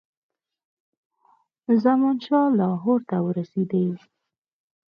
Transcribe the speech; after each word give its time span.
زمانشاه 1.83 2.47
لاهور 2.59 2.99
ته 3.09 3.17
ورسېدی. 3.25 3.87